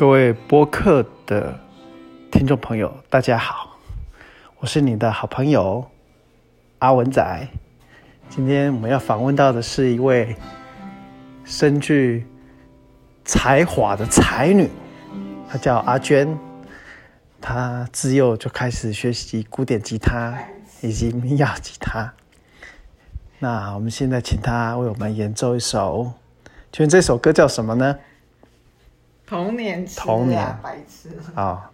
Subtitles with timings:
[0.00, 1.60] 各位播客的
[2.32, 3.76] 听众朋友，大家好，
[4.58, 5.90] 我是你的好朋友
[6.78, 7.48] 阿文仔。
[8.30, 10.34] 今天我们要访问到的是一位
[11.44, 12.26] 深具
[13.26, 14.70] 才华的才女，
[15.46, 16.34] 她叫阿娟。
[17.38, 20.42] 她自幼就开始学习古典吉他
[20.80, 22.10] 以及民谣吉他。
[23.38, 26.14] 那我们现在请她为我们演奏一首，
[26.72, 27.98] 请问这首歌叫什么呢？
[29.30, 31.70] 童年，童年，白痴啊。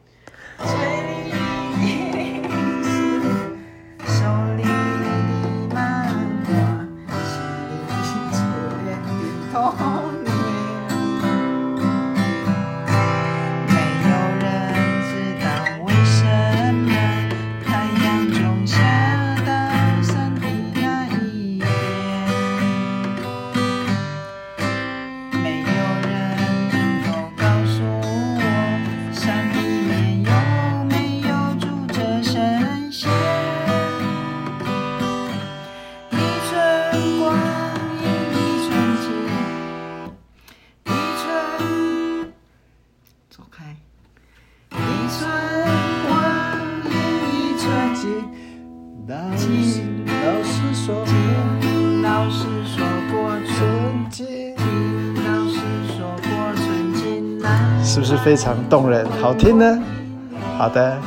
[57.82, 59.82] 是不是非常动人、好听呢？
[60.58, 60.98] 好的，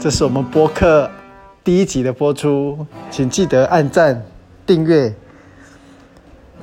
[0.00, 1.08] 这是我们播客
[1.62, 4.20] 第一集的播出，请记得按赞、
[4.66, 5.14] 订阅，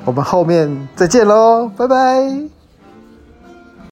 [0.06, 2.53] 我们后面再见喽，拜拜。